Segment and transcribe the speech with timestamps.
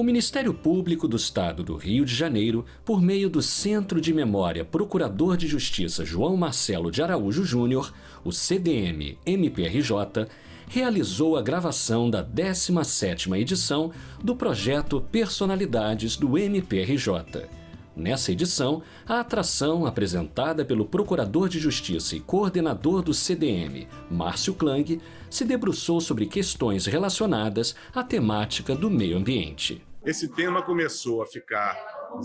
[0.00, 4.64] O Ministério Público do Estado do Rio de Janeiro, por meio do Centro de Memória
[4.64, 7.92] Procurador de Justiça João Marcelo de Araújo Júnior,
[8.24, 10.26] o CDM MPRJ,
[10.66, 13.92] realizou a gravação da 17ª edição
[14.24, 17.46] do projeto Personalidades do MPRJ.
[17.94, 24.98] Nessa edição, a atração apresentada pelo Procurador de Justiça e coordenador do CDM, Márcio Klang,
[25.28, 29.89] se debruçou sobre questões relacionadas à temática do meio ambiente.
[30.04, 31.76] Esse tema começou a ficar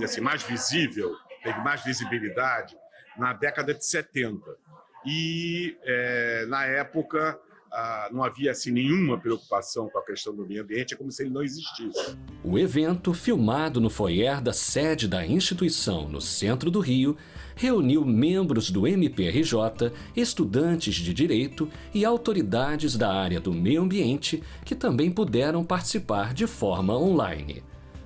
[0.01, 2.77] assim, mais visível, teve mais visibilidade
[3.17, 4.39] na década de 70.
[5.05, 7.39] E, é, na época,
[8.11, 11.31] não havia assim, nenhuma preocupação com a questão do meio ambiente, é como se ele
[11.31, 12.17] não existisse.
[12.43, 17.17] O evento, filmado no foyer da sede da instituição no centro do Rio,
[17.55, 24.75] reuniu membros do MPRJ, estudantes de direito e autoridades da área do meio ambiente que
[24.75, 27.63] também puderam participar de forma online.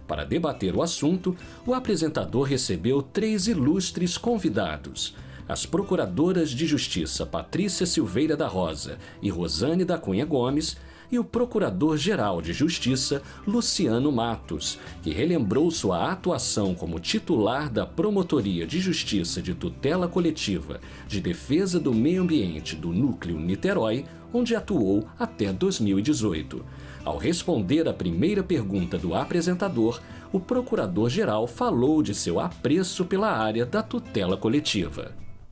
[0.08, 5.15] Para debater o assunto, o apresentador recebeu três ilustres convidados
[5.50, 10.78] as procuradoras de Justiça Patrícia Silveira da Rosa e Rosane da Cunha Gomes
[11.12, 18.68] e o Procurador-Geral de Justiça Luciano Matos, que relembrou sua atuação como titular da Promotoria
[18.68, 25.08] de Justiça de Tutela Coletiva de Defesa do Meio Ambiente do Núcleo Niterói, onde atuou
[25.18, 26.64] até 2018.
[27.04, 30.00] Ao responder a primeira pergunta do apresentador,
[30.32, 35.12] o Procurador-Geral falou de seu apreço pela área da tutela coletiva.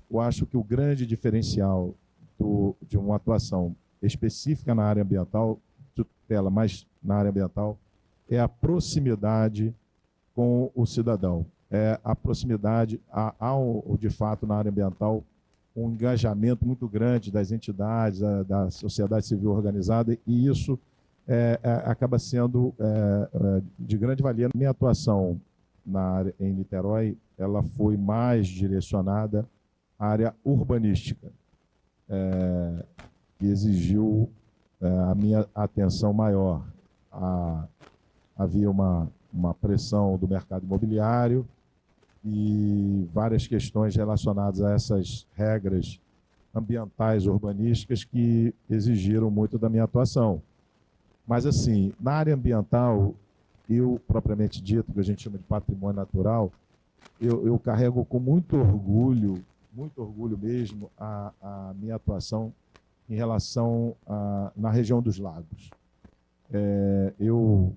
[0.10, 1.94] Eu acho que o grande diferencial
[2.38, 5.60] do, de uma atuação específica na área ambiental,
[5.96, 7.78] tutela mais na área ambiental,
[8.30, 9.74] é a proximidade
[10.36, 11.46] com o cidadão.
[11.70, 13.34] É a proximidade, há
[14.00, 15.24] de fato na área ambiental
[15.76, 20.80] um engajamento muito grande das entidades, da, da sociedade civil organizada, e isso
[21.28, 24.50] é, é, acaba sendo é, é de grande valia.
[24.56, 25.40] Minha atuação
[25.86, 29.46] na área, em Niterói, ela foi mais direcionada
[30.00, 31.32] área urbanística,
[32.10, 32.86] é,
[33.40, 34.30] que exigiu
[34.82, 36.64] é, a minha atenção maior.
[37.12, 37.68] A,
[38.38, 41.48] havia uma, uma pressão do mercado imobiliário
[42.24, 46.00] e várias questões relacionadas a essas regras
[46.54, 50.42] ambientais urbanísticas que exigiram muito da minha atuação.
[51.28, 53.14] Mas, assim, na área ambiental,
[53.70, 56.52] eu, propriamente dito, que a gente chama de patrimônio natural,
[57.20, 59.44] eu, eu carrego com muito orgulho
[59.78, 62.52] muito orgulho mesmo a, a minha atuação
[63.08, 65.70] em relação a, na região dos lagos.
[66.52, 67.76] É, eu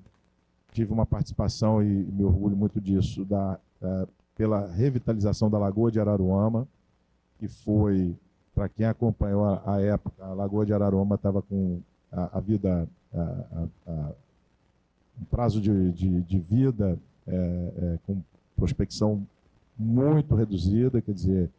[0.73, 6.01] tive uma participação e me orgulho muito disso da, é, pela revitalização da Lagoa de
[6.01, 6.67] Araruama,
[7.39, 8.17] que foi,
[8.55, 11.81] para quem acompanhou a, a, época, a Lagoa de Araruama estava com
[12.11, 12.89] a, a vida,
[15.21, 18.23] um prazo de, de, de vida é, é, com
[18.57, 19.27] prospecção
[19.79, 21.51] muito reduzida, quer dizer,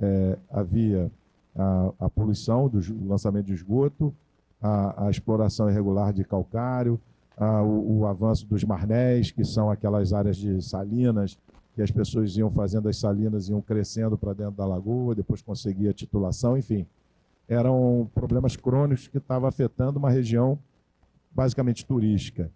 [0.00, 1.10] é, havia
[1.54, 4.14] a, a, poluição do lançamento de esgoto,
[4.60, 6.98] a, a exploração irregular de calcário,
[7.36, 11.38] a, o, o, avanço dos marnéis, que são aquelas áreas de salinas,
[11.74, 15.92] que as pessoas iam fazendo as salinas, iam crescendo para dentro da lagoa, depois conseguia
[15.92, 16.86] titulação, enfim.
[17.48, 20.58] Eram problemas crônicos que estavam afetando uma região
[21.30, 22.50] basicamente turística.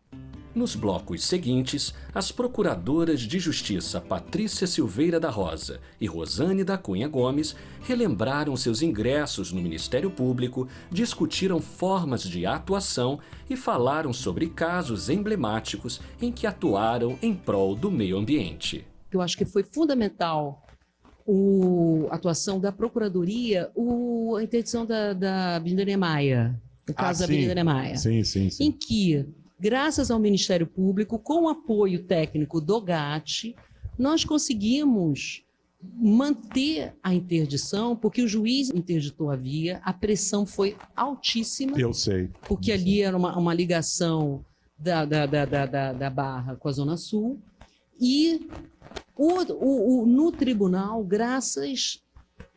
[0.54, 7.08] Nos blocos seguintes, as procuradoras de justiça Patrícia Silveira da Rosa e Rosane da Cunha
[7.08, 13.18] Gomes relembraram seus ingressos no Ministério Público, discutiram formas de atuação
[13.50, 18.86] e falaram sobre casos emblemáticos em que atuaram em prol do meio ambiente.
[19.10, 20.62] Eu acho que foi fundamental
[21.26, 26.54] o, a atuação da Procuradoria, o, a interdição da, da Avenida Niemeyer,
[26.86, 28.64] no caso ah, da Avenida Niemeyer, sim, sim, sim.
[28.66, 29.26] em que
[29.64, 33.56] graças ao Ministério Público, com o apoio técnico do GAT,
[33.98, 35.42] nós conseguimos
[35.80, 41.80] manter a interdição, porque o juiz interditou a via, a pressão foi altíssima.
[41.80, 42.28] Eu sei.
[42.46, 43.02] Porque Eu ali sei.
[43.04, 44.44] era uma, uma ligação
[44.78, 47.40] da, da, da, da, da Barra com a Zona Sul.
[47.98, 48.46] E
[49.16, 52.02] o, o, o, no tribunal, graças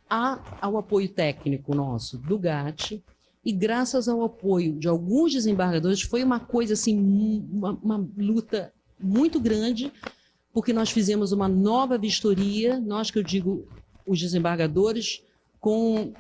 [0.10, 3.02] a, ao apoio técnico nosso do GAT,
[3.48, 9.40] e graças ao apoio de alguns desembargadores, foi uma coisa assim, uma, uma luta muito
[9.40, 9.90] grande,
[10.52, 13.66] porque nós fizemos uma nova vistoria, nós que eu digo,
[14.06, 15.24] os desembargadores,
[15.62, 16.12] com,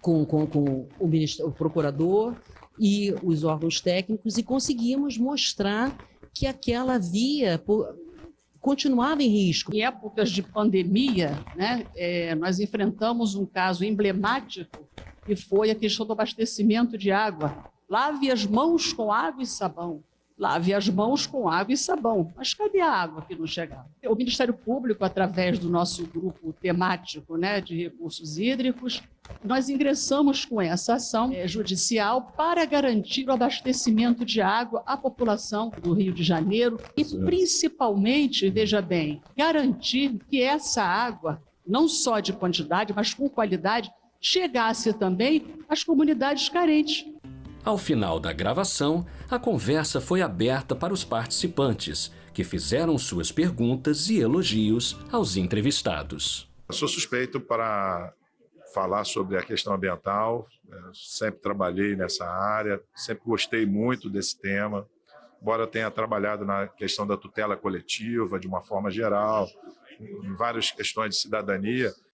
[0.00, 2.36] com, com, com o, ministro, o procurador
[2.78, 5.92] e os órgãos técnicos, e conseguimos mostrar
[6.32, 7.60] que aquela via
[8.64, 9.74] continuava em risco.
[9.74, 14.88] Em épocas de pandemia, né, é, nós enfrentamos um caso emblemático
[15.28, 17.70] e foi a questão do abastecimento de água.
[17.86, 20.02] Lave as mãos com água e sabão.
[20.36, 22.32] Lave as mãos com água e sabão.
[22.36, 23.86] Mas cadê a água que não chegava?
[24.04, 29.02] O Ministério Público, através do nosso grupo temático né, de recursos hídricos,
[29.42, 35.70] nós ingressamos com essa ação é, judicial para garantir o abastecimento de água à população
[35.82, 42.32] do Rio de Janeiro e, principalmente, veja bem, garantir que essa água, não só de
[42.32, 43.90] quantidade, mas com qualidade,
[44.20, 47.06] chegasse também às comunidades carentes.
[47.64, 54.10] Ao final da gravação, a conversa foi aberta para os participantes, que fizeram suas perguntas
[54.10, 56.46] e elogios aos entrevistados.
[56.68, 58.12] Eu sou suspeito para
[58.74, 60.46] falar sobre a questão ambiental,
[60.92, 64.86] sempre trabalhei nessa área, sempre gostei muito desse tema,
[65.40, 69.48] embora eu tenha trabalhado na questão da tutela coletiva de uma forma geral,
[69.98, 71.94] em várias questões de cidadania,